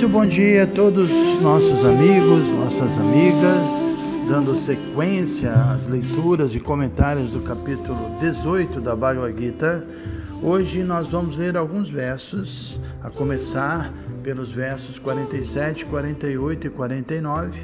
Muito 0.00 0.12
bom 0.14 0.24
dia 0.24 0.62
a 0.62 0.66
todos 0.66 1.10
nossos 1.42 1.84
amigos, 1.84 2.48
nossas 2.58 2.90
amigas, 2.96 4.26
dando 4.26 4.56
sequência 4.56 5.52
às 5.52 5.86
leituras 5.86 6.54
e 6.54 6.58
comentários 6.58 7.32
do 7.32 7.42
capítulo 7.42 8.18
18 8.18 8.80
da 8.80 8.96
Bhagavad 8.96 9.38
Gita. 9.38 9.84
Hoje 10.42 10.82
nós 10.82 11.06
vamos 11.08 11.36
ler 11.36 11.54
alguns 11.54 11.90
versos, 11.90 12.80
a 13.02 13.10
começar 13.10 13.92
pelos 14.22 14.50
versos 14.50 14.98
47, 14.98 15.84
48 15.84 16.66
e 16.66 16.70
49. 16.70 17.60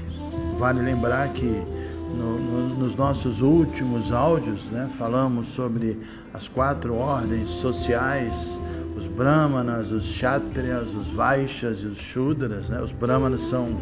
Vale 0.58 0.82
lembrar 0.82 1.32
que 1.32 1.46
no, 1.46 2.38
no, 2.38 2.68
nos 2.80 2.94
nossos 2.94 3.40
últimos 3.40 4.12
áudios 4.12 4.66
né, 4.66 4.90
falamos 4.98 5.54
sobre 5.54 5.98
as 6.34 6.48
quatro 6.48 6.96
ordens 6.96 7.48
sociais 7.48 8.60
os 8.96 9.06
brahmanas, 9.06 9.92
os 9.92 10.04
kshatriyas, 10.04 10.94
os 10.94 11.08
vaixas 11.08 11.82
e 11.82 11.86
os 11.86 11.98
shudras. 11.98 12.68
Né? 12.68 12.80
Os 12.80 12.92
brahmanas 12.92 13.42
são 13.42 13.80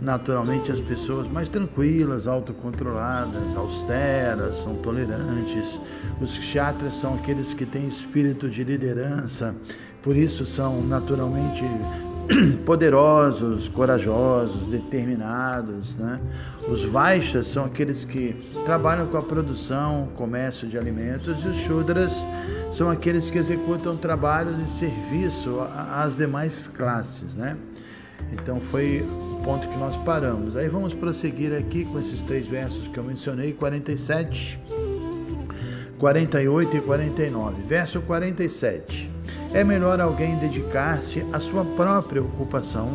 naturalmente 0.00 0.72
as 0.72 0.80
pessoas 0.80 1.30
mais 1.30 1.48
tranquilas, 1.48 2.26
autocontroladas, 2.26 3.56
austeras, 3.56 4.56
são 4.62 4.74
tolerantes. 4.76 5.78
Os 6.20 6.36
kshatriyas 6.36 6.96
são 6.96 7.14
aqueles 7.14 7.54
que 7.54 7.64
têm 7.64 7.86
espírito 7.86 8.48
de 8.48 8.64
liderança, 8.64 9.54
por 10.02 10.16
isso 10.16 10.44
são 10.44 10.82
naturalmente 10.82 11.64
poderosos, 12.66 13.68
corajosos, 13.68 14.66
determinados. 14.66 15.96
Né? 15.96 16.20
Os 16.68 16.84
Vaixas 16.84 17.48
são 17.48 17.64
aqueles 17.64 18.04
que 18.04 18.34
trabalham 18.64 19.06
com 19.06 19.16
a 19.16 19.22
produção, 19.22 20.08
comércio 20.16 20.68
de 20.68 20.78
alimentos, 20.78 21.42
e 21.44 21.48
os 21.48 21.56
Shudras 21.56 22.24
são 22.72 22.90
aqueles 22.90 23.28
que 23.28 23.38
executam 23.38 23.96
trabalhos 23.96 24.56
de 24.56 24.70
serviço 24.70 25.58
às 25.60 26.16
demais 26.16 26.66
classes. 26.68 27.34
Né? 27.34 27.56
Então 28.32 28.56
foi 28.56 29.02
o 29.02 29.44
ponto 29.44 29.68
que 29.68 29.76
nós 29.76 29.96
paramos. 29.98 30.56
Aí 30.56 30.68
vamos 30.68 30.94
prosseguir 30.94 31.52
aqui 31.54 31.84
com 31.84 31.98
esses 31.98 32.22
três 32.22 32.48
versos 32.48 32.88
que 32.88 32.98
eu 32.98 33.04
mencionei, 33.04 33.52
47, 33.52 34.58
48 35.98 36.76
e 36.76 36.80
49. 36.80 37.62
Verso 37.62 38.00
47. 38.00 39.12
É 39.52 39.62
melhor 39.62 40.00
alguém 40.00 40.36
dedicar-se 40.38 41.22
à 41.30 41.38
sua 41.38 41.64
própria 41.64 42.22
ocupação, 42.22 42.88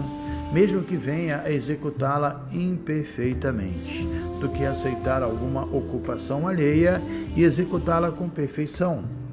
mesmo 0.51 0.81
que 0.81 0.97
venha 0.97 1.41
a 1.43 1.51
executá-la 1.51 2.47
imperfeitamente, 2.51 4.07
do 4.39 4.49
que 4.49 4.65
aceitar 4.65 5.21
alguma 5.21 5.65
ocupação 5.65 6.47
alheia 6.47 6.99
e 7.35 7.43
executá-la 7.43 8.09
com 8.09 8.27
perfeição. 8.27 9.26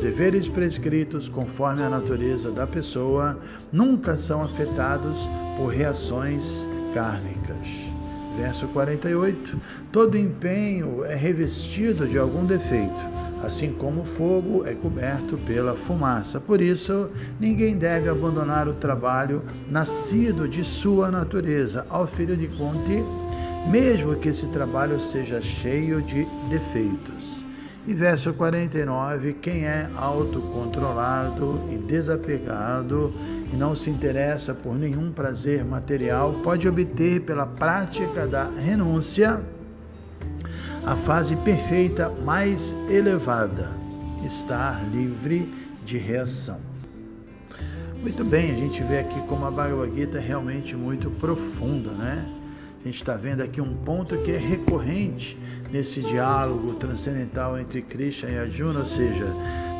Deveres 0.00 0.48
prescritos 0.48 1.28
conforme 1.28 1.82
a 1.82 1.90
natureza 1.90 2.50
da 2.50 2.66
pessoa 2.66 3.38
nunca 3.70 4.16
são 4.16 4.42
afetados 4.42 5.18
por 5.56 5.68
reações 5.68 6.66
kármicas. 6.94 7.68
Verso 8.36 8.66
48: 8.68 9.58
Todo 9.92 10.16
empenho 10.16 11.04
é 11.04 11.14
revestido 11.14 12.06
de 12.06 12.18
algum 12.18 12.46
defeito 12.46 13.10
assim 13.42 13.72
como 13.72 14.02
o 14.02 14.04
fogo 14.04 14.66
é 14.66 14.74
coberto 14.74 15.36
pela 15.46 15.74
fumaça. 15.74 16.38
Por 16.38 16.60
isso, 16.60 17.08
ninguém 17.38 17.76
deve 17.76 18.08
abandonar 18.08 18.68
o 18.68 18.74
trabalho 18.74 19.42
nascido 19.70 20.46
de 20.46 20.62
sua 20.64 21.10
natureza 21.10 21.86
ao 21.88 22.06
filho 22.06 22.36
de 22.36 22.48
Conte, 22.48 23.02
mesmo 23.70 24.16
que 24.16 24.28
esse 24.28 24.46
trabalho 24.48 25.00
seja 25.00 25.40
cheio 25.40 26.02
de 26.02 26.26
defeitos. 26.48 27.19
E 27.86 27.94
verso 27.94 28.32
49: 28.34 29.34
quem 29.34 29.64
é 29.64 29.88
autocontrolado 29.96 31.60
e 31.70 31.78
desapegado 31.78 33.12
e 33.52 33.56
não 33.56 33.74
se 33.74 33.90
interessa 33.90 34.54
por 34.54 34.74
nenhum 34.74 35.10
prazer 35.10 35.64
material 35.64 36.34
pode 36.42 36.68
obter 36.68 37.20
pela 37.22 37.46
prática 37.46 38.26
da 38.26 38.48
renúncia 38.48 39.40
a 40.84 40.96
fase 40.96 41.36
perfeita 41.36 42.08
mais 42.08 42.74
elevada, 42.88 43.70
estar 44.24 44.82
livre 44.90 45.52
de 45.84 45.98
reação. 45.98 46.58
Muito 48.02 48.24
bem, 48.24 48.50
a 48.50 48.54
gente 48.54 48.82
vê 48.82 49.00
aqui 49.00 49.20
como 49.26 49.44
a 49.44 49.50
Bhagavad 49.50 49.94
Gita 49.94 50.18
é 50.18 50.20
realmente 50.20 50.74
muito 50.74 51.10
profunda, 51.10 51.90
né? 51.90 52.26
A 52.82 52.86
gente 52.86 52.96
está 52.96 53.14
vendo 53.14 53.42
aqui 53.42 53.60
um 53.60 53.74
ponto 53.76 54.16
que 54.18 54.30
é 54.32 54.38
recorrente 54.38 55.36
nesse 55.72 56.00
diálogo 56.00 56.74
transcendental 56.74 57.58
entre 57.58 57.82
Krishna 57.82 58.30
e 58.30 58.38
Arjuna, 58.38 58.80
ou 58.80 58.86
seja, 58.86 59.26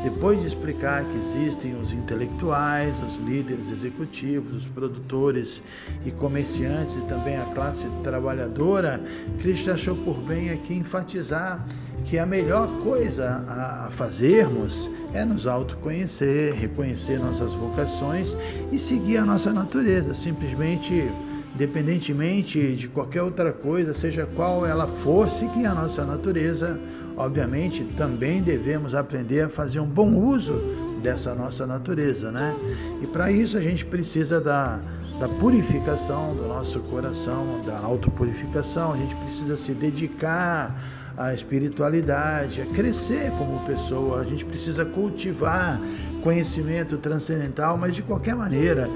depois 0.03 0.41
de 0.41 0.47
explicar 0.47 1.05
que 1.05 1.17
existem 1.17 1.75
os 1.75 1.93
intelectuais, 1.93 2.95
os 3.03 3.17
líderes 3.17 3.71
executivos, 3.71 4.63
os 4.63 4.69
produtores 4.69 5.61
e 6.07 6.11
comerciantes 6.11 6.95
e 6.97 7.01
também 7.03 7.37
a 7.37 7.45
classe 7.55 7.87
trabalhadora, 8.03 9.01
Cristo 9.41 9.71
achou 9.71 9.95
por 9.97 10.17
bem 10.23 10.51
aqui 10.51 10.75
enfatizar 10.75 11.67
que 12.05 12.19
a 12.19 12.25
melhor 12.25 12.69
coisa 12.83 13.45
a 13.47 13.91
fazermos 13.91 14.91
é 15.13 15.25
nos 15.25 15.47
autoconhecer, 15.47 16.55
reconhecer 16.55 17.19
nossas 17.19 17.53
vocações 17.53 18.35
e 18.73 18.79
seguir 18.79 19.19
a 19.19 19.25
nossa 19.27 19.53
natureza, 19.53 20.15
simplesmente 20.15 21.11
independentemente 21.55 22.75
de 22.77 22.89
qualquer 22.89 23.23
outra 23.23 23.53
coisa, 23.53 23.93
seja 23.95 24.27
qual 24.27 24.65
ela 24.67 24.87
for, 24.87 25.31
seguir 25.31 25.67
a 25.67 25.75
nossa 25.75 26.05
natureza 26.05 26.79
obviamente, 27.21 27.85
também 27.97 28.43
devemos 28.43 28.95
aprender 28.95 29.43
a 29.43 29.49
fazer 29.49 29.79
um 29.79 29.87
bom 29.87 30.15
uso 30.15 30.55
dessa 31.03 31.35
nossa 31.35 31.67
natureza, 31.67 32.31
né? 32.31 32.55
E 33.03 33.07
para 33.07 33.31
isso 33.31 33.57
a 33.57 33.61
gente 33.61 33.85
precisa 33.85 34.41
da, 34.41 34.81
da 35.19 35.29
purificação 35.29 36.35
do 36.35 36.47
nosso 36.47 36.81
coração, 36.81 37.63
da 37.65 37.79
autopurificação, 37.79 38.93
a 38.93 38.97
gente 38.97 39.15
precisa 39.17 39.57
se 39.57 39.73
dedicar 39.73 40.75
à 41.17 41.35
espiritualidade, 41.35 42.63
a 42.63 42.67
crescer 42.67 43.31
como 43.33 43.61
pessoa, 43.67 44.21
a 44.21 44.25
gente 44.25 44.45
precisa 44.45 44.85
cultivar 44.85 45.81
conhecimento 46.23 46.97
transcendental, 46.99 47.77
mas 47.77 47.95
de 47.95 48.03
qualquer 48.03 48.35
maneira, 48.35 48.89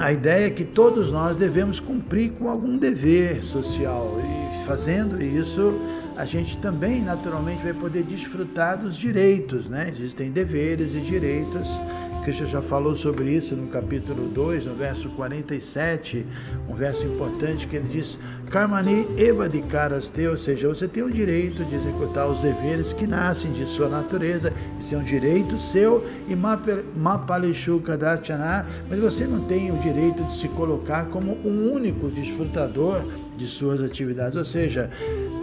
a 0.00 0.12
ideia 0.12 0.46
é 0.46 0.50
que 0.50 0.64
todos 0.64 1.10
nós 1.10 1.36
devemos 1.36 1.78
cumprir 1.78 2.32
com 2.32 2.48
algum 2.48 2.76
dever 2.76 3.42
social 3.42 4.18
e 4.18 4.66
fazendo 4.66 5.22
isso 5.22 5.80
a 6.16 6.24
gente 6.26 6.58
também 6.58 7.00
naturalmente 7.00 7.62
vai 7.62 7.72
poder 7.72 8.02
desfrutar 8.02 8.78
dos 8.78 8.96
direitos, 8.96 9.70
né? 9.70 9.88
Existem 9.90 10.30
deveres 10.30 10.94
e 10.94 11.00
direitos. 11.00 11.66
Cristo 12.30 12.46
já 12.46 12.62
falou 12.62 12.94
sobre 12.94 13.24
isso 13.24 13.56
no 13.56 13.66
capítulo 13.66 14.28
2, 14.28 14.66
no 14.66 14.74
verso 14.76 15.08
47, 15.10 16.24
um 16.68 16.76
verso 16.76 17.04
importante 17.04 17.66
que 17.66 17.74
ele 17.74 17.88
diz: 17.88 18.16
Karmani 18.48 19.04
evadikaraste, 19.18 20.28
ou 20.28 20.36
seja, 20.36 20.68
você 20.68 20.86
tem 20.86 21.02
o 21.02 21.10
direito 21.10 21.64
de 21.64 21.74
executar 21.74 22.28
os 22.28 22.40
deveres 22.40 22.92
que 22.92 23.04
nascem 23.04 23.52
de 23.52 23.66
sua 23.66 23.88
natureza, 23.88 24.52
isso 24.78 24.94
é 24.94 24.98
um 24.98 25.02
direito 25.02 25.58
seu, 25.58 26.06
e 26.28 26.36
mapalishu 26.36 27.80
kadachana, 27.80 28.64
mas 28.88 29.00
você 29.00 29.26
não 29.26 29.40
tem 29.46 29.72
o 29.72 29.78
direito 29.78 30.22
de 30.22 30.36
se 30.36 30.46
colocar 30.50 31.06
como 31.06 31.32
um 31.44 31.72
único 31.72 32.10
desfrutador 32.10 33.02
de 33.36 33.48
suas 33.48 33.82
atividades, 33.82 34.36
ou 34.36 34.44
seja, 34.44 34.88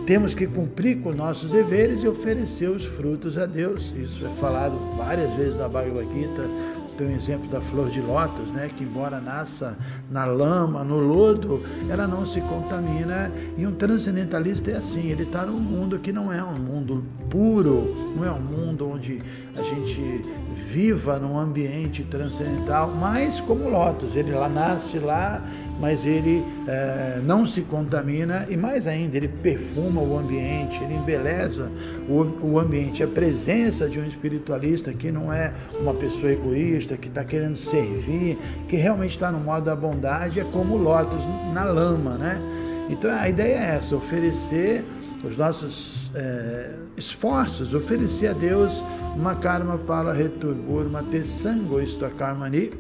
temos 0.06 0.34
que 0.34 0.48
cumprir 0.48 1.02
com 1.02 1.12
nossos 1.12 1.50
deveres 1.50 2.02
e 2.02 2.08
oferecer 2.08 2.70
os 2.70 2.86
frutos 2.86 3.38
a 3.38 3.46
Deus. 3.46 3.92
Isso 3.94 4.26
é 4.26 4.30
falado 4.40 4.78
várias 4.96 5.34
vezes 5.34 5.58
na 5.58 5.68
Bhagavad 5.68 6.08
Gita. 6.14 6.77
Tem 6.98 7.08
um 7.08 7.16
exemplo 7.16 7.48
da 7.48 7.62
flor 7.62 7.92
de 7.92 8.02
lótus, 8.02 8.48
né, 8.48 8.72
que 8.76 8.84
embora 8.84 9.20
nasça 9.22 9.78
na 10.10 10.26
lama, 10.26 10.84
no 10.84 10.98
lodo, 10.98 11.64
ela 11.88 12.08
não 12.08 12.26
se 12.26 12.42
contamina. 12.42 13.32
E 13.56 13.68
um 13.68 13.76
transcendentalista 13.76 14.72
é 14.72 14.78
assim, 14.78 15.12
ele 15.12 15.22
está 15.22 15.46
num 15.46 15.60
mundo 15.60 16.00
que 16.00 16.12
não 16.12 16.34
é 16.34 16.44
um 16.44 16.58
mundo 16.58 17.04
puro, 17.30 18.14
não 18.16 18.26
é 18.26 18.32
um 18.32 18.42
mundo 18.42 18.90
onde 18.90 19.22
a 19.56 19.62
gente 19.62 20.26
viva 20.72 21.20
num 21.20 21.38
ambiente 21.38 22.04
transcendental, 22.04 22.92
mas 23.00 23.40
como 23.42 23.70
lótus, 23.70 24.16
ele 24.16 24.32
lá 24.32 24.50
nasce 24.50 24.98
lá, 24.98 25.44
mas 25.80 26.06
ele 26.06 26.44
é, 26.68 27.22
não 27.24 27.46
se 27.46 27.62
contamina 27.62 28.48
e 28.50 28.58
mais 28.58 28.88
ainda, 28.88 29.18
ele 29.18 29.28
perfuma 29.28 30.02
o 30.02 30.18
ambiente, 30.18 30.84
ele 30.84 30.96
embeleza 30.96 31.72
o, 32.10 32.24
o 32.46 32.60
ambiente. 32.60 33.04
A 33.04 33.08
presença 33.08 33.88
de 33.88 34.00
um 34.00 34.06
espiritualista 34.06 34.92
que 34.92 35.12
não 35.12 35.32
é 35.32 35.54
uma 35.80 35.94
pessoa 35.94 36.32
egoísta, 36.32 36.98
que 36.98 37.08
está 37.08 37.24
querendo 37.24 37.58
servir, 37.58 38.38
que 38.68 38.76
realmente 38.76 39.12
está 39.12 39.32
no 39.32 39.40
modo 39.40 39.66
da 39.66 39.76
bondade, 39.76 40.40
é 40.40 40.44
como 40.46 40.76
o 40.76 40.78
lótus 40.78 41.24
na 41.54 41.64
lama, 41.64 42.18
né? 42.18 42.42
Então 42.90 43.12
a 43.12 43.28
ideia 43.28 43.56
é 43.56 43.76
essa, 43.76 43.96
oferecer 43.96 44.84
os 45.24 45.36
nossos 45.36 46.12
é, 46.16 46.74
esforços, 46.96 47.74
oferecer 47.74 48.28
a 48.28 48.34
Deus 48.34 48.84
uma 49.16 49.36
karma 49.36 49.78
para 49.78 50.14
returbur, 50.14 50.86
uma 50.86 51.04
tessango 51.04 51.82
isto 51.82 52.06
a 52.06 52.10
karmani, 52.10 52.72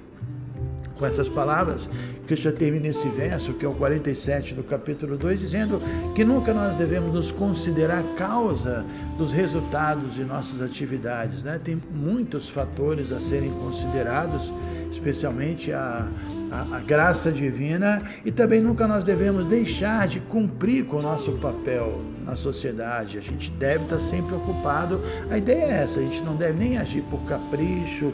com 0.98 1.06
essas 1.06 1.28
palavras, 1.28 1.90
Krishna 2.28 2.52
termina 2.52 2.88
esse 2.88 3.08
verso, 3.10 3.54
que 3.54 3.66
é 3.66 3.70
o 3.70 3.74
47 3.74 4.54
do 4.54 4.64
capítulo 4.64 5.18
2, 5.18 5.40
dizendo 5.40 5.82
que 6.14 6.26
nunca 6.26 6.54
nós 6.54 6.76
devemos 6.76 7.14
nos 7.14 7.32
considerar 7.32 8.04
causa 8.18 8.86
dos 9.18 9.32
resultados 9.32 10.16
de 10.16 10.24
nossas 10.24 10.62
atividades. 10.62 11.44
Né? 11.44 11.60
Tem 11.64 11.82
muitos 11.92 12.50
fatores 12.50 13.12
a 13.12 13.22
serem 13.22 13.52
considerados, 13.52 14.52
especialmente 14.92 15.72
a, 15.72 16.08
a, 16.52 16.78
a, 16.78 16.80
graça 16.80 17.32
divina, 17.32 18.02
e 18.26 18.32
também 18.32 18.62
nunca 18.62 18.88
nós 18.88 19.04
devemos 19.04 19.46
deixar 19.46 20.08
de 20.08 20.20
cumprir 20.20 20.86
com 20.86 20.98
o 20.98 21.02
nosso 21.02 21.32
papel 21.34 22.02
na 22.26 22.36
sociedade. 22.36 23.18
A 23.18 23.22
gente 23.22 23.50
deve 23.52 23.86
estar 23.86 24.02
sempre 24.02 24.36
ocupado. 24.36 25.02
A 25.30 25.38
ideia 25.38 25.64
é 25.64 25.84
essa: 25.84 26.00
a 26.00 26.04
gente 26.04 26.22
não 26.22 26.36
deve 26.36 26.60
nem 26.60 26.78
agir 26.78 27.04
por 27.04 27.22
capricho, 27.22 28.14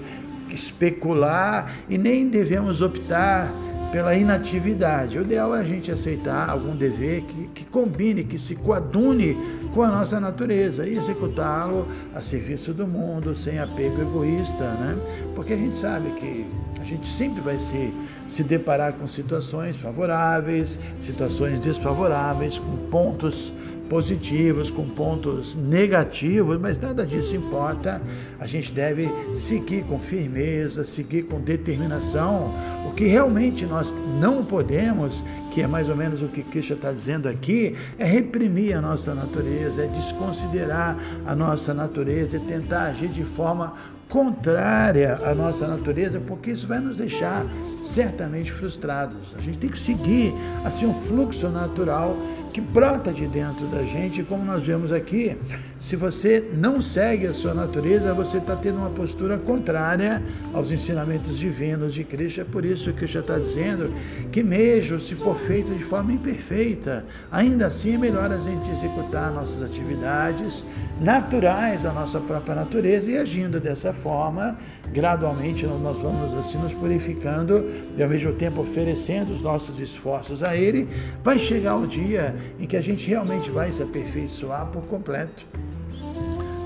especular 0.54 1.74
e 1.90 1.98
nem 1.98 2.28
devemos 2.28 2.82
optar 2.82 3.52
pela 3.94 4.16
inatividade. 4.16 5.20
O 5.20 5.22
ideal 5.22 5.56
é 5.56 5.60
a 5.60 5.64
gente 5.64 5.92
aceitar 5.92 6.50
algum 6.50 6.76
dever 6.76 7.22
que, 7.22 7.48
que 7.54 7.66
combine, 7.66 8.24
que 8.24 8.40
se 8.40 8.56
coadune 8.56 9.38
com 9.72 9.84
a 9.84 9.88
nossa 9.88 10.20
natureza 10.20 10.88
e 10.88 10.98
executá-lo 10.98 11.88
a 12.16 12.22
serviço 12.22 12.74
do 12.74 12.88
mundo, 12.88 13.36
sem 13.36 13.60
apego 13.60 14.02
egoísta, 14.02 14.72
né? 14.74 14.98
Porque 15.36 15.54
a 15.54 15.56
gente 15.56 15.76
sabe 15.76 16.10
que 16.20 16.46
a 16.82 16.84
gente 16.84 17.08
sempre 17.08 17.40
vai 17.42 17.60
se, 17.60 17.94
se 18.28 18.44
deparar 18.44 18.94
com 18.94 19.08
situações 19.08 19.78
favoráveis, 19.78 20.80
situações 21.06 21.60
desfavoráveis, 21.60 22.58
com 22.58 22.76
pontos 22.90 23.52
positivos, 23.94 24.72
com 24.72 24.90
pontos 24.90 25.56
negativos, 25.56 26.60
mas 26.60 26.80
nada 26.82 27.06
disso 27.06 27.36
importa. 27.36 28.02
A 28.40 28.48
gente 28.48 28.72
deve 28.72 29.08
seguir 29.36 29.84
com 29.84 30.00
firmeza, 30.00 30.84
seguir 30.84 31.28
com 31.28 31.40
determinação. 31.40 32.50
O 32.88 32.94
que 32.94 33.06
realmente 33.06 33.68
nós 33.68 33.94
não 34.20 34.44
podemos, 34.44 35.24
que 35.52 35.62
é 35.62 35.68
mais 35.68 35.90
ou 35.90 35.96
menos 35.96 36.24
o 36.24 36.28
que 36.28 36.42
Krishna 36.42 36.76
está 36.76 36.92
dizendo 36.92 37.30
aqui, 37.30 37.76
é 38.00 38.04
reprimir 38.04 38.76
a 38.76 38.82
nossa 38.82 39.14
natureza, 39.14 39.84
é 39.84 39.88
desconsiderar 39.88 40.98
a 41.24 41.36
nossa 41.36 41.72
natureza, 41.72 42.38
é 42.38 42.40
tentar 42.40 42.86
agir 42.86 43.10
de 43.10 43.24
forma 43.24 43.76
contrária 44.10 45.20
à 45.24 45.36
nossa 45.36 45.68
natureza, 45.68 46.20
porque 46.20 46.50
isso 46.50 46.66
vai 46.66 46.80
nos 46.80 46.98
deixar 46.98 47.46
certamente 47.84 48.52
frustrados. 48.52 49.18
A 49.38 49.42
gente 49.42 49.60
tem 49.60 49.70
que 49.70 49.78
seguir 49.78 50.34
assim 50.66 50.88
um 50.88 50.96
fluxo 50.96 51.48
natural 51.50 52.18
que 52.54 52.62
brota 52.62 53.12
de 53.12 53.28
dentro 53.28 53.66
da 53.66 53.84
gente, 53.84 54.22
como 54.24 54.46
nós 54.46 54.64
vemos 54.64 54.92
aqui, 54.92 55.36
se 55.84 55.98
você 55.98 56.50
não 56.54 56.82
segue 56.82 57.28
a 57.28 57.34
sua 57.34 57.54
natureza, 57.54 58.14
você 58.14 58.38
está 58.38 58.56
tendo 58.56 58.78
uma 58.78 58.90
postura 58.90 59.38
contrária 59.38 60.24
aos 60.54 60.72
ensinamentos 60.72 61.38
divinos 61.38 61.94
de 61.94 62.06
Cristo. 62.06 62.40
É 62.40 62.46
por 62.46 62.64
isso 62.64 62.94
que 62.94 63.06
já 63.06 63.20
está 63.20 63.38
dizendo 63.38 63.94
que 64.32 64.42
mesmo 64.42 64.98
se 64.98 65.14
for 65.14 65.38
feito 65.38 65.76
de 65.76 65.84
forma 65.84 66.14
imperfeita, 66.14 67.06
ainda 67.30 67.66
assim 67.66 67.96
é 67.96 67.98
melhor 67.98 68.32
a 68.32 68.38
gente 68.38 68.72
executar 68.72 69.34
nossas 69.34 69.62
atividades 69.62 70.64
naturais 71.02 71.86
à 71.86 71.92
nossa 71.92 72.22
própria 72.22 72.56
natureza 72.56 73.12
e 73.12 73.18
agindo 73.18 73.60
dessa 73.60 73.94
forma, 73.94 74.58
gradualmente 74.94 75.66
nós 75.66 75.98
vamos 75.98 76.38
assim 76.38 76.60
nos 76.60 76.74
purificando 76.74 77.62
e 77.98 78.02
ao 78.02 78.08
mesmo 78.08 78.32
tempo 78.32 78.62
oferecendo 78.62 79.34
os 79.34 79.42
nossos 79.42 79.78
esforços 79.80 80.44
a 80.44 80.56
Ele, 80.56 80.88
vai 81.22 81.38
chegar 81.38 81.76
o 81.76 81.86
dia 81.86 82.34
em 82.58 82.66
que 82.66 82.78
a 82.78 82.82
gente 82.82 83.06
realmente 83.06 83.52
vai 83.52 83.74
se 83.74 83.84
aperfeiçoar 83.84 84.68
por 84.68 84.84
completo. 84.84 85.46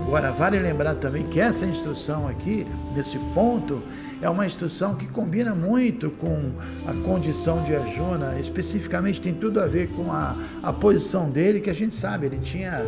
Agora, 0.08 0.32
vale 0.32 0.58
lembrar 0.58 0.96
também 0.96 1.24
que 1.28 1.38
essa 1.38 1.66
instrução 1.66 2.30
aqui, 2.30 2.66
nesse 2.96 3.20
ponto, 3.36 3.84
é 4.22 4.30
uma 4.30 4.48
instrução 4.48 4.96
que 4.96 5.06
combina 5.06 5.54
muito 5.54 6.10
com 6.12 6.54
a 6.88 6.94
condição 7.06 7.62
de 7.66 7.76
Arjuna, 7.76 8.40
especificamente 8.40 9.20
tem 9.20 9.34
tudo 9.34 9.60
a 9.60 9.68
ver 9.68 9.90
com 9.90 10.10
a, 10.10 10.34
a 10.64 10.72
posição 10.72 11.30
dele, 11.30 11.60
que 11.60 11.70
a 11.70 11.76
gente 11.76 11.94
sabe, 11.94 12.28
ele 12.28 12.40
tinha 12.40 12.82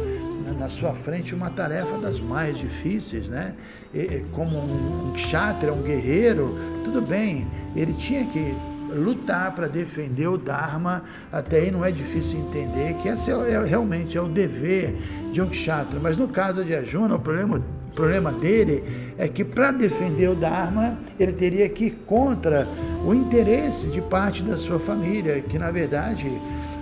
na 0.58 0.70
sua 0.70 0.94
frente 0.94 1.36
uma 1.36 1.50
tarefa 1.50 1.98
das 1.98 2.22
mais 2.22 2.58
difíceis, 2.58 3.28
né? 3.28 3.54
E, 3.94 4.24
como 4.32 4.58
um, 4.58 5.10
um 5.10 5.74
um 5.74 5.82
guerreiro, 5.82 6.56
tudo 6.86 7.02
bem, 7.02 7.46
ele 7.76 7.94
tinha 7.96 8.24
que 8.26 8.56
lutar 8.94 9.54
para 9.54 9.68
defender 9.68 10.28
o 10.28 10.38
Dharma, 10.38 11.04
até 11.32 11.60
aí 11.60 11.72
não 11.72 11.84
é 11.84 11.92
difícil 11.92 12.40
entender 12.40 12.96
que 12.96 13.08
esse 13.08 13.32
é, 13.32 13.52
é 13.52 13.64
realmente 13.64 14.18
é 14.18 14.22
o 14.22 14.28
dever 14.28 14.96
de 15.32 15.42
um 15.42 15.50
kshatriya. 15.50 16.00
Mas 16.02 16.18
no 16.18 16.28
caso 16.28 16.64
de 16.64 16.76
Arjuna, 16.76 17.16
o 17.16 17.20
problema, 17.20 17.58
o 17.58 17.94
problema 17.94 18.32
dele 18.32 18.84
é 19.18 19.28
que 19.28 19.44
para 19.44 19.72
defender 19.72 20.30
o 20.30 20.36
Dharma, 20.36 20.98
ele 21.20 21.34
teria 21.34 21.68
que 21.70 21.86
ir 21.86 21.92
contra 22.06 22.68
o 23.06 23.14
interesse 23.14 23.88
de 23.88 24.02
parte 24.02 24.44
da 24.44 24.58
sua 24.58 24.80
família, 24.80 25.42
que 25.42 25.58
na 25.58 25.72
verdade 25.72 26.30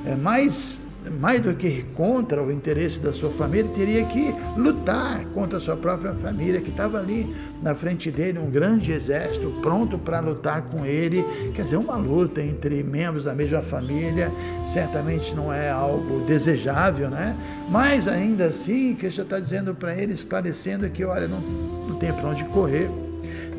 é 0.06 0.16
mais 0.16 0.78
mais 1.10 1.42
do 1.42 1.54
que 1.54 1.84
contra 1.96 2.42
o 2.44 2.52
interesse 2.52 3.00
da 3.00 3.12
sua 3.12 3.30
família, 3.30 3.70
teria 3.74 4.04
que 4.06 4.34
lutar 4.56 5.26
contra 5.34 5.58
a 5.58 5.62
sua 5.62 5.76
própria 5.76 6.14
família, 6.14 6.62
que 6.62 6.70
estava 6.70 7.00
ali 7.00 7.34
na 7.62 7.74
frente 7.74 8.12
dele, 8.12 8.40
um 8.40 8.50
grande 8.50 8.92
exército 8.92 9.50
pronto 9.62 9.98
para 9.98 10.20
lutar 10.20 10.64
com 10.64 10.86
ele. 10.86 11.24
Quer 11.56 11.64
dizer, 11.64 11.78
uma 11.78 11.96
luta 11.96 12.42
entre 12.42 12.84
membros 12.84 13.26
da 13.26 13.34
mesma 13.34 13.62
família 13.62 14.32
certamente 14.68 15.34
não 15.36 15.52
é 15.52 15.70
algo 15.70 16.26
desejável, 16.26 17.10
né? 17.10 17.36
Mas 17.70 18.08
ainda 18.08 18.46
assim, 18.46 18.98
já 19.02 19.24
está 19.24 19.40
dizendo 19.40 19.74
para 19.74 19.96
ele, 19.96 20.14
esclarecendo 20.14 20.90
que, 20.90 21.04
olha, 21.04 21.28
não, 21.28 21.40
não 21.40 21.96
tem 21.96 22.14
para 22.14 22.30
onde 22.30 22.44
correr 22.46 22.90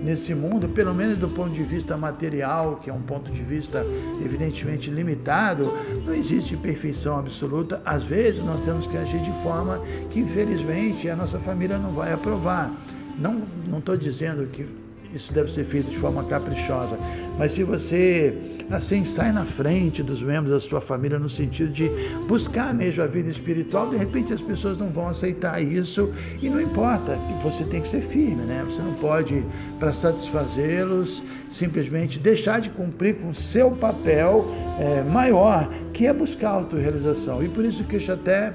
nesse 0.02 0.34
mundo, 0.34 0.68
pelo 0.68 0.94
menos 0.94 1.18
do 1.18 1.28
ponto 1.28 1.50
de 1.50 1.62
vista 1.62 1.96
material, 1.96 2.76
que 2.82 2.90
é 2.90 2.92
um 2.92 3.02
ponto 3.02 3.30
de 3.30 3.42
vista 3.42 3.84
evidentemente 4.24 4.90
limitado, 4.90 5.72
não 6.04 6.14
existe 6.14 6.56
perfeição 6.56 7.18
absoluta. 7.18 7.82
Às 7.84 8.02
vezes 8.02 8.44
nós 8.44 8.60
temos 8.60 8.86
que 8.86 8.96
agir 8.96 9.20
de 9.20 9.32
forma 9.42 9.80
que 10.10 10.20
infelizmente 10.20 11.08
a 11.08 11.16
nossa 11.16 11.38
família 11.38 11.78
não 11.78 11.90
vai 11.90 12.12
aprovar. 12.12 12.72
Não 13.18 13.42
estou 13.78 13.96
dizendo 13.96 14.46
que 14.46 14.66
isso 15.12 15.32
deve 15.32 15.50
ser 15.52 15.64
feito 15.64 15.90
de 15.90 15.98
forma 15.98 16.22
caprichosa, 16.24 16.98
mas 17.38 17.52
se 17.52 17.64
você 17.64 18.57
assim 18.70 19.04
sai 19.04 19.32
na 19.32 19.44
frente 19.44 20.02
dos 20.02 20.20
membros 20.20 20.52
da 20.52 20.60
sua 20.60 20.80
família 20.80 21.18
no 21.18 21.28
sentido 21.28 21.72
de 21.72 21.88
buscar 22.26 22.74
mesmo 22.74 23.02
a 23.02 23.06
vida 23.06 23.30
espiritual, 23.30 23.88
de 23.88 23.96
repente 23.96 24.32
as 24.32 24.40
pessoas 24.40 24.76
não 24.78 24.88
vão 24.88 25.08
aceitar 25.08 25.62
isso 25.62 26.12
e 26.42 26.48
não 26.48 26.60
importa, 26.60 27.16
você 27.42 27.64
tem 27.64 27.80
que 27.80 27.88
ser 27.88 28.02
firme, 28.02 28.42
né? 28.42 28.64
Você 28.66 28.82
não 28.82 28.94
pode, 28.94 29.44
para 29.78 29.92
satisfazê-los, 29.92 31.22
simplesmente 31.50 32.18
deixar 32.18 32.60
de 32.60 32.70
cumprir 32.70 33.16
com 33.16 33.32
seu 33.32 33.70
papel 33.70 34.46
é, 34.78 35.02
maior, 35.02 35.68
que 35.92 36.06
é 36.06 36.12
buscar 36.12 36.50
a 36.50 36.54
autorrealização. 36.54 37.42
E 37.42 37.48
por 37.48 37.64
isso 37.64 37.84
que 37.84 37.96
eu 37.96 38.14
até 38.14 38.52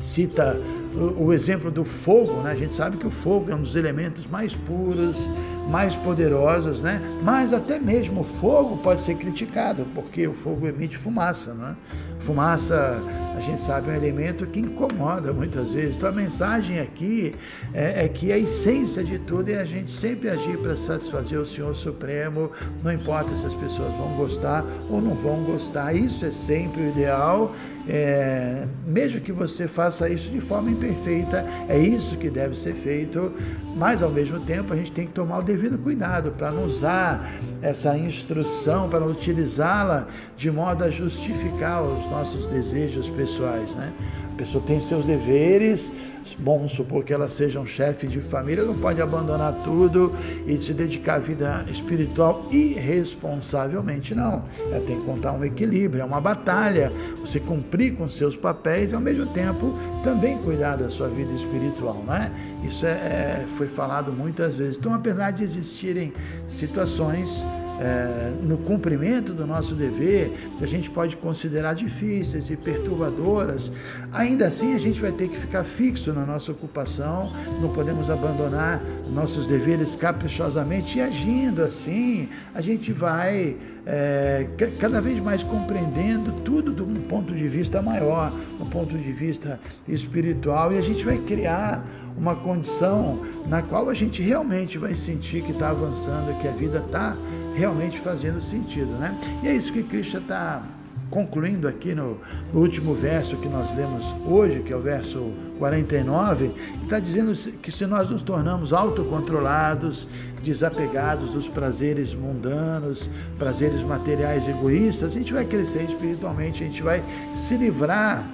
cita 0.00 0.60
o, 0.94 1.24
o, 1.24 1.32
exemplo 1.32 1.70
do 1.70 1.84
fogo, 1.84 2.42
né? 2.42 2.52
A 2.52 2.56
gente 2.56 2.74
sabe 2.74 2.96
que 2.96 3.06
o 3.06 3.10
fogo 3.10 3.50
é 3.50 3.54
um 3.54 3.62
dos 3.62 3.74
elementos 3.74 4.26
mais 4.26 4.54
puros, 4.54 5.28
mais 5.68 5.96
poderosos, 5.96 6.80
né? 6.80 7.00
Mas 7.22 7.52
até 7.52 7.78
mesmo 7.78 8.20
o 8.20 8.24
fogo 8.24 8.76
pode 8.78 9.00
ser 9.00 9.16
criticado, 9.16 9.84
porque 9.94 10.26
o 10.26 10.34
fogo 10.34 10.66
emite 10.66 10.96
fumaça, 10.96 11.54
né? 11.54 11.76
Fumaça, 12.20 12.98
a 13.36 13.40
gente 13.42 13.62
sabe, 13.62 13.90
é 13.90 13.92
um 13.92 13.96
elemento 13.96 14.46
que 14.46 14.58
incomoda 14.58 15.30
muitas 15.30 15.70
vezes. 15.70 15.96
Então 15.96 16.08
a 16.08 16.12
mensagem 16.12 16.80
aqui 16.80 17.34
é, 17.74 18.06
é 18.06 18.08
que 18.08 18.32
a 18.32 18.38
essência 18.38 19.04
de 19.04 19.18
tudo 19.18 19.50
é 19.50 19.56
a 19.56 19.64
gente 19.64 19.90
sempre 19.90 20.30
agir 20.30 20.56
para 20.56 20.74
satisfazer 20.74 21.38
o 21.38 21.46
Senhor 21.46 21.76
Supremo, 21.76 22.50
não 22.82 22.90
importa 22.90 23.36
se 23.36 23.44
as 23.44 23.52
pessoas 23.52 23.92
vão 23.96 24.16
gostar 24.16 24.64
ou 24.88 25.02
não 25.02 25.14
vão 25.14 25.44
gostar. 25.44 25.94
Isso 25.94 26.24
é 26.24 26.30
sempre 26.30 26.82
o 26.82 26.88
ideal. 26.88 27.54
É, 27.86 28.66
mesmo 28.86 29.20
que 29.20 29.30
você 29.30 29.68
faça 29.68 30.08
isso 30.08 30.30
de 30.30 30.40
forma 30.40 30.70
imperfeita, 30.70 31.44
é 31.68 31.78
isso 31.78 32.16
que 32.16 32.30
deve 32.30 32.58
ser 32.58 32.74
feito, 32.74 33.32
mas 33.76 34.02
ao 34.02 34.10
mesmo 34.10 34.40
tempo 34.40 34.72
a 34.72 34.76
gente 34.76 34.90
tem 34.92 35.06
que 35.06 35.12
tomar 35.12 35.38
o 35.38 35.42
devido 35.42 35.76
cuidado 35.76 36.30
para 36.32 36.50
não 36.50 36.64
usar 36.64 37.30
essa 37.60 37.96
instrução, 37.96 38.88
para 38.88 39.00
não 39.00 39.08
utilizá-la 39.08 40.06
de 40.36 40.50
modo 40.50 40.82
a 40.82 40.90
justificar 40.90 41.82
os 41.82 42.10
nossos 42.10 42.46
desejos 42.46 43.08
pessoais, 43.10 43.70
né? 43.74 43.92
A 44.32 44.36
pessoa 44.36 44.64
tem 44.66 44.80
seus 44.80 45.04
deveres, 45.04 45.92
vamos 46.38 46.72
supor 46.72 47.04
que 47.04 47.12
ela 47.12 47.28
seja 47.28 47.60
um 47.60 47.66
chefe 47.66 48.06
de 48.06 48.20
família, 48.20 48.64
não 48.64 48.76
pode 48.78 49.00
abandonar 49.00 49.52
tudo 49.64 50.12
e 50.46 50.56
se 50.58 50.72
dedicar 50.72 51.16
à 51.16 51.18
vida 51.18 51.64
espiritual 51.68 52.46
irresponsavelmente, 52.50 54.14
não. 54.14 54.44
Ela 54.70 54.80
tem 54.80 54.98
que 54.98 55.04
contar 55.04 55.32
um 55.32 55.44
equilíbrio, 55.44 56.02
é 56.02 56.04
uma 56.04 56.20
batalha. 56.20 56.92
Você 57.20 57.40
cumprir 57.40 57.94
com 57.94 58.08
seus 58.08 58.36
papéis 58.36 58.92
e 58.92 58.94
ao 58.94 59.00
mesmo 59.00 59.26
tempo 59.26 59.74
também 60.02 60.38
cuidar 60.38 60.76
da 60.76 60.90
sua 60.90 61.08
vida 61.08 61.32
espiritual, 61.32 62.02
né? 62.06 62.30
Isso 62.62 62.86
é, 62.86 62.90
é 62.90 63.46
foi 63.56 63.68
falado 63.68 64.12
muitas 64.12 64.54
vezes. 64.54 64.78
Então, 64.78 64.94
apesar 64.94 65.30
de 65.30 65.44
existirem 65.44 66.12
situações 66.46 67.42
é, 67.80 68.32
no 68.42 68.58
cumprimento 68.58 69.32
do 69.32 69.46
nosso 69.46 69.74
dever, 69.74 70.32
que 70.58 70.64
a 70.64 70.68
gente 70.68 70.88
pode 70.90 71.16
considerar 71.16 71.74
difíceis 71.74 72.48
e 72.50 72.56
perturbadoras, 72.56 73.70
ainda 74.12 74.46
assim 74.46 74.74
a 74.74 74.78
gente 74.78 75.00
vai 75.00 75.12
ter 75.12 75.28
que 75.28 75.38
ficar 75.38 75.64
fixo 75.64 76.12
na 76.12 76.24
nossa 76.24 76.52
ocupação, 76.52 77.32
não 77.60 77.70
podemos 77.72 78.10
abandonar 78.10 78.82
nossos 79.12 79.46
deveres 79.46 79.96
caprichosamente. 79.96 80.98
E 80.98 81.00
agindo 81.00 81.62
assim, 81.62 82.28
a 82.54 82.60
gente 82.60 82.92
vai 82.92 83.56
é, 83.86 84.46
cada 84.78 85.00
vez 85.00 85.18
mais 85.20 85.42
compreendendo 85.42 86.32
tudo 86.44 86.72
de 86.72 86.82
um 86.82 86.94
ponto 87.08 87.34
de 87.34 87.46
vista 87.48 87.82
maior, 87.82 88.32
um 88.60 88.66
ponto 88.66 88.96
de 88.96 89.12
vista 89.12 89.60
espiritual, 89.86 90.72
e 90.72 90.78
a 90.78 90.82
gente 90.82 91.04
vai 91.04 91.18
criar 91.18 91.84
uma 92.16 92.34
condição 92.34 93.20
na 93.46 93.62
qual 93.62 93.88
a 93.88 93.94
gente 93.94 94.22
realmente 94.22 94.78
vai 94.78 94.94
sentir 94.94 95.42
que 95.42 95.52
está 95.52 95.70
avançando, 95.70 96.38
que 96.40 96.48
a 96.48 96.52
vida 96.52 96.78
está 96.78 97.16
realmente 97.54 97.98
fazendo 98.00 98.40
sentido, 98.40 98.92
né? 98.98 99.18
E 99.42 99.48
é 99.48 99.54
isso 99.54 99.72
que 99.72 99.82
Cristo 99.82 100.18
está 100.18 100.62
concluindo 101.10 101.68
aqui 101.68 101.94
no, 101.94 102.18
no, 102.52 102.60
último 102.60 102.94
verso 102.94 103.36
que 103.36 103.48
nós 103.48 103.74
lemos 103.76 104.04
hoje, 104.26 104.60
que 104.60 104.72
é 104.72 104.76
o 104.76 104.80
verso 104.80 105.32
49, 105.58 106.50
está 106.82 106.98
dizendo 106.98 107.32
que 107.60 107.70
se 107.70 107.86
nós 107.86 108.10
nos 108.10 108.22
tornamos 108.22 108.72
autocontrolados, 108.72 110.08
desapegados 110.42 111.32
dos 111.32 111.46
prazeres 111.46 112.12
mundanos, 112.14 113.08
prazeres 113.38 113.80
materiais 113.82 114.48
egoístas, 114.48 115.12
a 115.12 115.18
gente 115.18 115.32
vai 115.32 115.44
crescer 115.44 115.84
espiritualmente, 115.84 116.64
a 116.64 116.66
gente 116.66 116.82
vai 116.82 117.02
se 117.36 117.56
livrar 117.56 118.24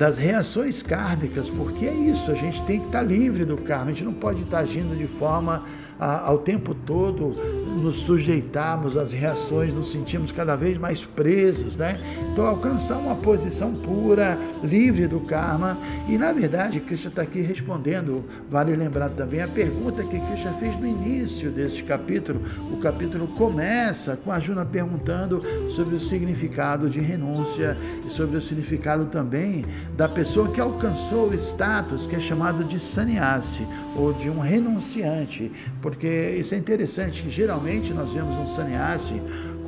das 0.00 0.16
reações 0.16 0.82
kármicas, 0.82 1.50
porque 1.50 1.84
é 1.84 1.92
isso, 1.92 2.30
a 2.30 2.34
gente 2.34 2.62
tem 2.62 2.80
que 2.80 2.86
estar 2.86 3.02
livre 3.02 3.44
do 3.44 3.58
karma, 3.58 3.84
a 3.84 3.88
gente 3.88 4.02
não 4.02 4.14
pode 4.14 4.40
estar 4.40 4.60
agindo 4.60 4.96
de 4.96 5.06
forma 5.06 5.62
a, 5.98 6.26
ao 6.26 6.38
tempo 6.38 6.74
todo 6.74 7.36
nos 7.82 7.96
sujeitarmos 7.98 8.96
às 8.96 9.12
reações, 9.12 9.74
nos 9.74 9.92
sentimos 9.92 10.32
cada 10.32 10.56
vez 10.56 10.78
mais 10.78 11.04
presos, 11.04 11.76
né? 11.76 12.00
Então, 12.40 12.48
alcançar 12.48 12.96
uma 12.96 13.16
posição 13.16 13.74
pura, 13.74 14.38
livre 14.64 15.06
do 15.06 15.20
karma. 15.20 15.76
E, 16.08 16.16
na 16.16 16.32
verdade, 16.32 16.80
Krishna 16.80 17.10
está 17.10 17.20
aqui 17.20 17.42
respondendo, 17.42 18.24
vale 18.48 18.74
lembrar 18.74 19.10
também, 19.10 19.42
a 19.42 19.48
pergunta 19.48 20.02
que 20.02 20.18
Krishna 20.18 20.54
fez 20.54 20.74
no 20.80 20.86
início 20.86 21.50
deste 21.50 21.82
capítulo. 21.82 22.40
O 22.72 22.78
capítulo 22.78 23.28
começa 23.28 24.16
com 24.16 24.32
a 24.32 24.40
Juna 24.40 24.64
perguntando 24.64 25.42
sobre 25.72 25.94
o 25.94 26.00
significado 26.00 26.88
de 26.88 26.98
renúncia 26.98 27.76
e 28.06 28.10
sobre 28.10 28.38
o 28.38 28.40
significado 28.40 29.04
também 29.04 29.62
da 29.94 30.08
pessoa 30.08 30.48
que 30.48 30.62
alcançou 30.62 31.28
o 31.28 31.34
status 31.34 32.06
que 32.06 32.16
é 32.16 32.20
chamado 32.20 32.64
de 32.64 32.80
sannyasi, 32.80 33.68
ou 33.94 34.14
de 34.14 34.30
um 34.30 34.38
renunciante, 34.38 35.52
porque 35.82 36.36
isso 36.38 36.54
é 36.54 36.58
interessante, 36.58 37.28
geralmente 37.28 37.92
nós 37.92 38.10
vemos 38.12 38.34
um 38.38 38.46
sannyasi 38.46 39.20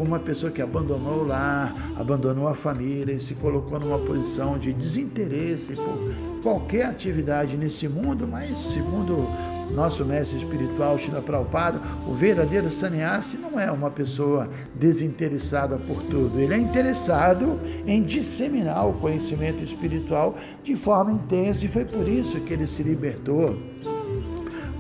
como 0.02 0.16
uma 0.16 0.18
pessoa 0.18 0.50
que 0.50 0.60
abandonou 0.60 1.20
o 1.20 1.26
lar, 1.26 1.72
abandonou 1.96 2.48
a 2.48 2.56
família 2.56 3.14
e 3.14 3.20
se 3.20 3.34
colocou 3.34 3.78
numa 3.78 4.00
posição 4.00 4.58
de 4.58 4.72
desinteresse 4.72 5.76
por 5.76 6.42
qualquer 6.42 6.86
atividade 6.86 7.56
nesse 7.56 7.88
mundo, 7.88 8.26
mas 8.26 8.58
segundo 8.58 9.28
nosso 9.72 10.04
mestre 10.04 10.38
espiritual 10.38 10.98
Shila 10.98 11.22
Prabhupada, 11.22 11.80
o 12.04 12.14
verdadeiro 12.14 12.68
sannyasi 12.68 13.38
não 13.38 13.60
é 13.60 13.70
uma 13.70 13.92
pessoa 13.92 14.48
desinteressada 14.74 15.78
por 15.78 16.02
tudo, 16.02 16.40
ele 16.40 16.52
é 16.52 16.58
interessado 16.58 17.60
em 17.86 18.02
disseminar 18.02 18.88
o 18.88 18.94
conhecimento 18.94 19.62
espiritual 19.62 20.36
de 20.64 20.76
forma 20.76 21.12
intensa 21.12 21.64
e 21.64 21.68
foi 21.68 21.84
por 21.84 22.08
isso 22.08 22.40
que 22.40 22.52
ele 22.52 22.66
se 22.66 22.82
libertou 22.82 23.56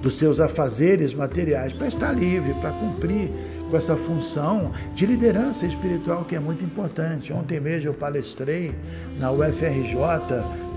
dos 0.02 0.18
seus 0.18 0.40
afazeres 0.40 1.14
materiais 1.14 1.72
para 1.72 1.86
estar 1.86 2.10
livre, 2.10 2.52
para 2.54 2.72
cumprir 2.72 3.51
com 3.72 3.78
essa 3.78 3.96
função 3.96 4.70
de 4.94 5.06
liderança 5.06 5.64
espiritual 5.64 6.26
que 6.26 6.36
é 6.36 6.38
muito 6.38 6.62
importante. 6.62 7.32
Ontem 7.32 7.58
mesmo 7.58 7.88
eu 7.88 7.94
palestrei 7.94 8.74
na 9.18 9.32
UFRJ, 9.32 9.96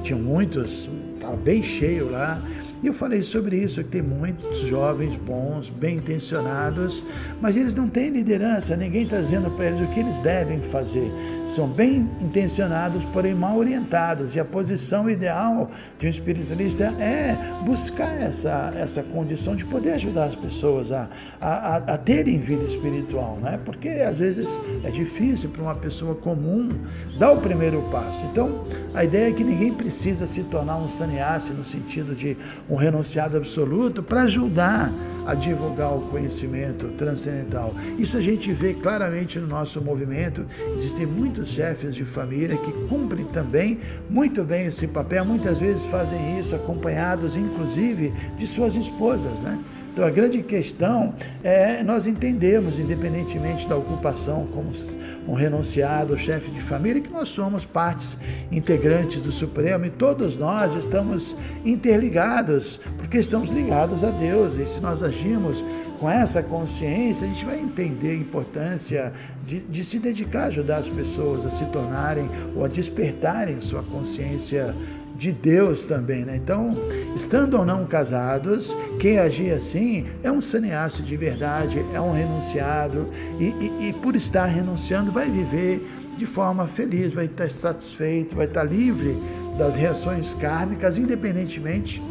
tinha 0.02 0.18
muitos, 0.18 0.88
estava 1.14 1.36
bem 1.36 1.62
cheio 1.62 2.10
lá, 2.10 2.42
e 2.86 2.88
eu 2.88 2.94
falei 2.94 3.24
sobre 3.24 3.58
isso, 3.58 3.84
que 3.84 3.90
tem 3.90 4.02
muitos 4.04 4.60
jovens 4.60 5.16
bons, 5.16 5.70
bem 5.72 5.96
intencionados, 5.96 7.04
mas 7.42 7.58
eles 7.58 7.74
não 7.74 7.90
têm 7.90 8.12
liderança, 8.12 8.78
ninguém 8.78 9.06
está 9.06 9.20
dizendo 9.20 9.50
para 9.50 9.66
eles 9.66 9.82
o 9.82 9.92
que 9.92 10.02
eles 10.02 10.20
devem 10.20 10.62
fazer. 10.62 11.12
São 11.48 11.68
bem 11.68 12.08
intencionados, 12.22 13.04
porém 13.06 13.34
mal 13.34 13.58
orientados. 13.58 14.36
E 14.36 14.40
a 14.40 14.46
posição 14.46 15.10
ideal 15.10 15.72
de 15.98 16.06
um 16.06 16.10
espiritualista 16.12 16.94
é 17.00 17.36
buscar 17.66 18.22
essa, 18.22 18.72
essa 18.76 19.02
condição 19.02 19.56
de 19.56 19.66
poder 19.66 19.94
ajudar 19.94 20.26
as 20.26 20.36
pessoas 20.36 20.92
a, 20.92 21.10
a, 21.42 21.78
a 21.78 21.98
terem 21.98 22.38
vida 22.38 22.66
espiritual, 22.66 23.40
né? 23.42 23.60
porque 23.66 23.90
às 23.90 24.20
vezes 24.20 24.48
é 24.86 24.92
difícil 24.92 25.50
para 25.50 25.64
uma 25.64 25.74
pessoa 25.74 26.14
comum 26.14 26.70
dar 27.18 27.32
o 27.32 27.42
primeiro 27.42 27.82
passo. 27.92 28.24
Então, 28.32 28.66
a 28.94 29.04
ideia 29.04 29.30
é 29.30 29.34
que 29.34 29.44
ninguém 29.44 29.74
precisa 29.74 30.28
se 30.28 30.44
tornar 30.44 30.78
um 30.78 30.88
sannyasi 30.88 31.54
no 31.54 31.66
sentido 31.66 32.16
de 32.16 32.38
um 32.70 32.76
renunciado 32.76 33.36
absoluto 33.36 34.04
para 34.04 34.22
ajudar 34.24 34.94
a 35.26 35.34
divulgar 35.34 35.92
o 35.92 36.02
conhecimento 36.02 36.88
transcendental. 37.00 37.74
Isso 37.98 38.16
a 38.16 38.22
gente 38.22 38.54
vê 38.54 38.76
claramente 38.76 39.40
no 39.40 39.48
nosso 39.48 39.82
movimento. 39.82 40.46
Existem 40.76 41.08
muitos 41.08 41.50
chefes 41.50 41.96
de 41.96 42.06
família 42.06 42.56
que 42.56 42.72
cumprem 42.88 43.26
também 43.26 43.80
muito 44.08 44.44
bem 44.44 44.68
esse 44.68 44.86
papel, 44.86 45.26
muitas 45.26 45.58
vezes 45.58 45.84
fazem 45.86 46.40
isso 46.40 46.54
acompanhados, 46.54 47.36
inclusive, 47.36 48.14
de 48.38 48.46
suas 48.46 48.76
esposas, 48.76 49.34
né? 49.42 49.58
Então 49.96 50.06
a 50.06 50.10
grande 50.10 50.44
questão 50.44 51.14
é 51.42 51.82
nós 51.82 52.06
entendemos, 52.06 52.78
independentemente 52.78 53.66
da 53.66 53.78
ocupação 53.78 54.46
como 54.54 54.74
um 55.26 55.34
renunciado, 55.34 56.20
chefe 56.20 56.52
de 56.52 56.62
família, 56.62 57.02
que 57.02 57.10
nós 57.10 57.30
somos 57.30 57.64
partes 57.64 58.18
integrantes 58.52 59.22
do 59.22 59.32
Supremo 59.32 59.86
e 59.86 59.90
todos 59.90 60.38
nós 60.38 60.76
estamos 60.76 61.34
interligados, 61.64 62.78
porque 62.98 63.20
estamos 63.20 63.50
ligados 63.50 64.04
a 64.04 64.12
Deus. 64.12 64.60
E 64.60 64.66
se 64.66 64.82
nós 64.82 65.02
agimos 65.02 65.64
com 65.98 66.10
essa 66.10 66.44
consciência, 66.44 67.26
a 67.26 67.32
gente 67.32 67.46
vai 67.46 67.58
entender 67.58 68.10
a 68.10 68.16
importância 68.16 69.14
de, 69.48 69.62
de, 69.62 69.82
se 69.82 69.98
dedicar 69.98 70.44
a 70.44 70.48
ajudar 70.48 70.80
as 70.80 70.90
pessoas 70.90 71.46
a 71.46 71.52
se 71.52 71.64
tornarem 71.68 72.30
ou 72.54 72.66
a 72.66 72.68
despertarem 72.68 73.62
sua 73.62 73.82
consciência 73.82 74.76
de 75.18 75.32
Deus 75.32 75.86
também, 75.86 76.26
né? 76.26 76.36
Então, 76.36 76.76
estando 77.16 77.58
ou 77.58 77.66
não 77.66 77.86
casados, 77.86 78.76
quem 79.00 79.18
agir 79.18 79.52
assim 79.52 80.06
é 80.24 80.32
um 80.32 80.42
sannyasi 80.42 81.02
de 81.02 81.16
verdade, 81.16 81.84
é 81.94 82.02
um 82.02 82.12
renunciado 82.12 83.10
e, 83.40 83.46
e, 83.46 83.90
e 83.90 83.94
por 83.94 84.16
estar 84.16 84.46
renunciando 84.46 85.12
vai 85.12 85.30
viver 85.30 85.86
de 86.18 86.26
forma 86.26 86.68
feliz, 86.68 87.12
vai 87.12 87.26
estar 87.26 87.50
satisfeito, 87.50 88.36
vai 88.36 88.46
estar 88.46 88.64
livre 88.64 89.18
das 89.58 89.76
reações 89.76 90.34
kármicas, 90.34 90.98
independentemente 90.98 92.02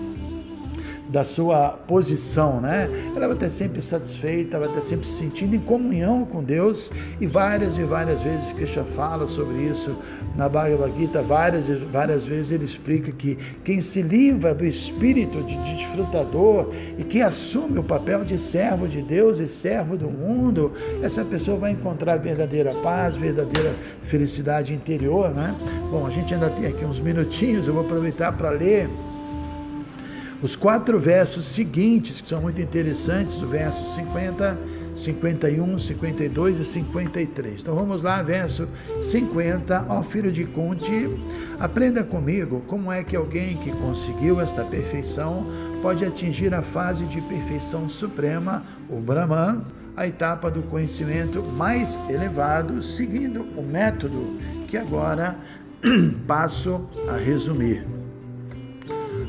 da 1.14 1.22
sua 1.22 1.68
posição, 1.68 2.60
né? 2.60 2.90
Ela 3.14 3.28
vai 3.28 3.36
estar 3.36 3.48
sempre 3.48 3.80
satisfeita, 3.80 4.58
vai 4.58 4.66
estar 4.66 4.80
sempre 4.80 5.06
se 5.06 5.18
sentindo 5.18 5.54
em 5.54 5.60
comunhão 5.60 6.24
com 6.24 6.42
Deus 6.42 6.90
e 7.20 7.26
várias 7.26 7.78
e 7.78 7.84
várias 7.84 8.20
vezes 8.20 8.52
Krishna 8.52 8.82
fala 8.96 9.28
sobre 9.28 9.62
isso 9.62 9.96
na 10.36 10.48
Bhagavad 10.48 10.92
Gita, 10.98 11.22
várias 11.22 11.68
e 11.68 11.74
várias 11.76 12.24
vezes 12.24 12.50
ele 12.50 12.64
explica 12.64 13.12
que 13.12 13.38
quem 13.62 13.80
se 13.80 14.02
livra 14.02 14.52
do 14.56 14.64
espírito 14.64 15.40
de 15.44 15.56
desfrutador 15.56 16.74
e 16.98 17.04
que 17.04 17.22
assume 17.22 17.78
o 17.78 17.84
papel 17.84 18.24
de 18.24 18.36
servo 18.36 18.88
de 18.88 19.00
Deus 19.00 19.38
e 19.38 19.46
servo 19.46 19.96
do 19.96 20.10
mundo, 20.10 20.72
essa 21.00 21.24
pessoa 21.24 21.56
vai 21.56 21.70
encontrar 21.70 22.16
verdadeira 22.16 22.74
paz, 22.82 23.14
verdadeira 23.14 23.72
felicidade 24.02 24.74
interior, 24.74 25.32
né? 25.32 25.54
Bom, 25.92 26.08
a 26.08 26.10
gente 26.10 26.34
ainda 26.34 26.50
tem 26.50 26.66
aqui 26.66 26.84
uns 26.84 26.98
minutinhos, 26.98 27.68
eu 27.68 27.74
vou 27.74 27.84
aproveitar 27.84 28.32
para 28.32 28.50
ler 28.50 28.90
os 30.44 30.54
quatro 30.54 31.00
versos 31.00 31.46
seguintes, 31.46 32.20
que 32.20 32.28
são 32.28 32.42
muito 32.42 32.60
interessantes, 32.60 33.40
o 33.40 33.46
verso 33.46 33.82
50, 33.94 34.58
51, 34.94 35.78
52 35.78 36.58
e 36.58 36.64
53. 36.66 37.62
Então 37.62 37.74
vamos 37.74 38.02
lá, 38.02 38.22
verso 38.22 38.68
50. 39.02 39.86
Ó 39.88 40.02
filho 40.02 40.30
de 40.30 40.44
Conte, 40.44 41.08
aprenda 41.58 42.04
comigo 42.04 42.62
como 42.66 42.92
é 42.92 43.02
que 43.02 43.16
alguém 43.16 43.56
que 43.56 43.70
conseguiu 43.70 44.38
esta 44.38 44.62
perfeição 44.66 45.46
pode 45.80 46.04
atingir 46.04 46.52
a 46.52 46.60
fase 46.60 47.06
de 47.06 47.22
perfeição 47.22 47.88
suprema, 47.88 48.62
o 48.90 49.00
Brahman, 49.00 49.62
a 49.96 50.06
etapa 50.06 50.50
do 50.50 50.62
conhecimento 50.64 51.42
mais 51.42 51.98
elevado, 52.10 52.82
seguindo 52.82 53.46
o 53.56 53.62
método 53.62 54.36
que 54.68 54.76
agora 54.76 55.38
passo 56.28 56.86
a 57.08 57.16
resumir. 57.16 57.93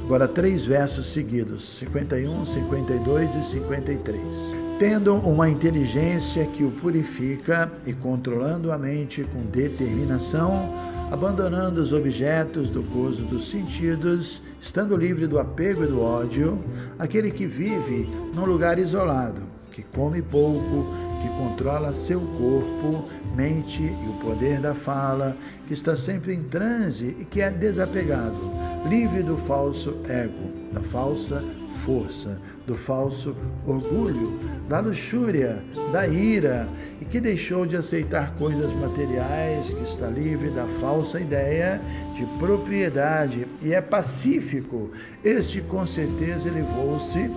Agora, 0.06 0.28
três 0.28 0.64
versos 0.64 1.12
seguidos: 1.12 1.80
51, 1.80 2.46
52 2.46 3.36
e 3.36 3.44
53. 3.44 4.22
Tendo 4.78 5.16
uma 5.16 5.50
inteligência 5.50 6.46
que 6.46 6.64
o 6.64 6.70
purifica 6.70 7.72
e 7.88 7.94
controlando 7.94 8.72
a 8.72 8.78
mente 8.78 9.24
com 9.24 9.42
determinação, 9.42 10.72
abandonando 11.12 11.82
os 11.82 11.92
objetos 11.92 12.70
do 12.70 12.84
gozo 12.84 13.24
dos 13.24 13.50
sentidos, 13.50 14.44
estando 14.62 14.96
livre 14.96 15.26
do 15.26 15.40
apego 15.40 15.84
e 15.84 15.88
do 15.88 16.00
ódio, 16.00 16.60
aquele 17.00 17.32
que 17.32 17.48
vive 17.48 18.08
num 18.36 18.46
lugar 18.46 18.78
isolado, 18.78 19.42
que 19.72 19.82
come 19.82 20.22
pouco, 20.22 20.86
que 21.24 21.30
controla 21.30 21.96
seu 21.96 22.20
corpo, 22.20 23.10
mente 23.36 23.82
e 23.82 24.08
o 24.08 24.20
poder 24.22 24.60
da 24.60 24.76
fala, 24.76 25.36
que 25.68 25.74
está 25.74 25.96
sempre 25.96 26.36
em 26.36 26.44
transe 26.44 27.18
e 27.20 27.26
que 27.26 27.42
é 27.42 27.50
desapegado, 27.50 28.75
livre 28.88 29.24
do 29.24 29.38
falso 29.38 29.98
ego, 30.08 30.72
da 30.74 30.82
falsa 30.82 31.44
força, 31.86 32.40
do 32.66 32.76
falso 32.76 33.36
orgulho, 33.66 34.40
da 34.68 34.80
luxúria, 34.80 35.62
da 35.92 36.08
ira, 36.08 36.68
e 37.00 37.06
que 37.06 37.20
deixou 37.20 37.66
de 37.66 37.76
aceitar 37.76 38.34
coisas 38.36 38.72
materiais, 38.74 39.70
que 39.70 39.84
está 39.84 40.08
livre 40.08 40.50
da 40.50 40.66
falsa 40.80 41.20
ideia 41.20 41.82
de 42.16 42.26
propriedade 42.40 43.46
e 43.62 43.74
é 43.74 43.82
pacífico. 43.82 44.90
Este 45.24 45.62
com 45.62 45.86
certeza 45.86 46.48
elevou-se 46.48 47.30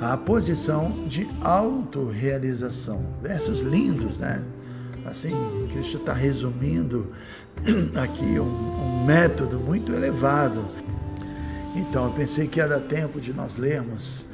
à 0.00 0.16
posição 0.16 0.90
de 1.06 1.28
autorrealização. 1.40 3.02
Versos 3.22 3.60
lindos, 3.60 4.18
né? 4.18 4.42
Assim, 5.06 5.32
Cristo 5.72 5.98
está 5.98 6.12
resumindo 6.12 7.12
aqui 8.00 8.38
um, 8.38 8.44
um 8.44 9.04
método 9.04 9.58
muito 9.58 9.92
elevado 9.92 10.64
então, 11.74 12.06
eu 12.06 12.12
pensei 12.12 12.46
que 12.46 12.62
dar 12.62 12.80
tempo 12.80 13.18
de 13.20 13.32
nós 13.32 13.56
lermos 13.56 14.26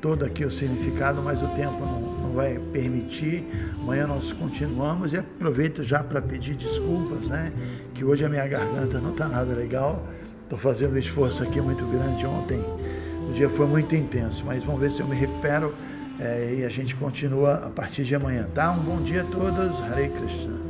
todo 0.00 0.24
aqui 0.24 0.44
o 0.44 0.50
significado, 0.50 1.22
mas 1.22 1.40
o 1.42 1.46
tempo 1.48 1.78
não, 1.78 2.00
não 2.00 2.32
vai 2.32 2.58
permitir. 2.72 3.46
Amanhã 3.80 4.06
nós 4.06 4.32
continuamos 4.32 5.12
e 5.12 5.18
aproveito 5.18 5.84
já 5.84 6.02
para 6.02 6.20
pedir 6.20 6.54
desculpas, 6.54 7.28
né? 7.28 7.52
Que 7.94 8.04
hoje 8.04 8.24
a 8.24 8.28
minha 8.28 8.46
garganta 8.46 8.98
não 8.98 9.10
está 9.10 9.28
nada 9.28 9.54
legal. 9.54 10.04
Estou 10.42 10.58
fazendo 10.58 10.94
um 10.94 10.98
esforço 10.98 11.44
aqui 11.44 11.60
muito 11.60 11.84
grande 11.86 12.26
ontem. 12.26 12.58
O 13.28 13.34
dia 13.34 13.48
foi 13.48 13.66
muito 13.66 13.94
intenso, 13.94 14.42
mas 14.44 14.64
vamos 14.64 14.80
ver 14.80 14.90
se 14.90 15.00
eu 15.00 15.06
me 15.06 15.14
recupero 15.14 15.72
é, 16.20 16.56
e 16.58 16.64
a 16.64 16.68
gente 16.68 16.94
continua 16.94 17.54
a 17.66 17.70
partir 17.70 18.04
de 18.04 18.14
amanhã, 18.14 18.46
tá? 18.54 18.70
Um 18.72 18.80
bom 18.80 19.00
dia 19.00 19.22
a 19.22 19.24
todos. 19.24 19.80
Hare 19.90 20.10
Krishna. 20.10 20.60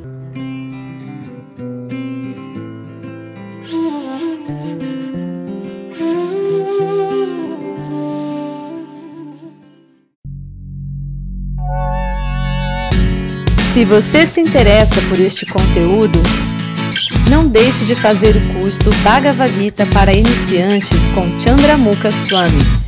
Se 13.73 13.85
você 13.85 14.27
se 14.27 14.41
interessa 14.41 15.01
por 15.09 15.19
este 15.19 15.47
conteúdo, 15.47 16.19
não 17.31 17.49
deixe 17.49 17.85
de 17.85 17.95
fazer 17.95 18.37
o 18.37 18.55
curso 18.55 18.91
Bhagavad 19.03 19.57
Gita 19.57 19.87
para 19.87 20.13
iniciantes 20.13 21.09
com 21.11 21.39
Chandramukha 21.39 22.11
Swami. 22.11 22.80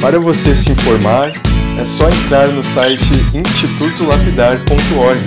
Para 0.00 0.18
você 0.18 0.54
se 0.54 0.70
informar, 0.70 1.32
é 1.78 1.84
só 1.84 2.08
entrar 2.08 2.48
no 2.48 2.64
site 2.64 3.10
institutolapidar.org. 3.34 5.20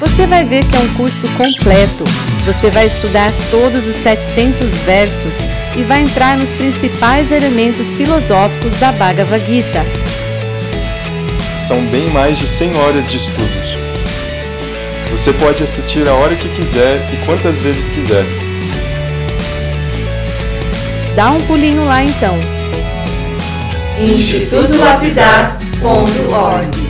Você 0.00 0.26
vai 0.26 0.44
ver 0.44 0.64
que 0.64 0.76
é 0.76 0.80
um 0.80 0.94
curso 0.94 1.26
completo. 1.36 2.04
Você 2.46 2.70
vai 2.70 2.86
estudar 2.86 3.32
todos 3.50 3.86
os 3.86 3.96
700 3.96 4.72
versos 4.78 5.44
e 5.76 5.82
vai 5.82 6.02
entrar 6.02 6.38
nos 6.38 6.54
principais 6.54 7.30
elementos 7.32 7.92
filosóficos 7.92 8.76
da 8.76 8.92
Bhagavad 8.92 9.44
Gita 9.44 9.84
são 11.68 11.84
bem 11.88 12.08
mais 12.12 12.38
de 12.38 12.46
100 12.46 12.76
horas 12.76 13.10
de 13.10 13.18
estudos. 13.18 13.76
Você 15.12 15.34
pode 15.34 15.62
assistir 15.62 16.08
a 16.08 16.14
hora 16.14 16.34
que 16.34 16.48
quiser 16.48 16.96
e 17.12 17.26
quantas 17.26 17.58
vezes 17.58 17.86
quiser. 17.90 18.24
Dá 21.14 21.30
um 21.30 21.42
pulinho 21.42 21.84
lá 21.84 22.02
então. 22.02 22.38
institutolapidar.org 24.00 26.87